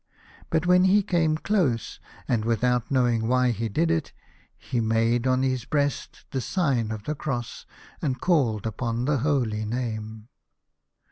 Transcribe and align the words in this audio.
But 0.49 0.65
when 0.65 0.85
he 0.85 1.03
came 1.03 1.37
close, 1.37 1.99
and 2.27 2.43
without 2.43 2.89
knowing 2.89 3.27
why 3.27 3.51
he 3.51 3.69
did 3.69 3.91
it, 3.91 4.13
he 4.57 4.79
made 4.81 5.27
on 5.27 5.43
his 5.43 5.63
breast 5.65 6.25
the 6.31 6.41
sign 6.41 6.89
of 6.89 7.03
the 7.03 7.13
Cross, 7.13 7.67
and 8.01 8.19
called 8.19 8.65
upon 8.65 9.05
the 9.05 9.19
holy 9.19 9.63
name. 9.63 10.29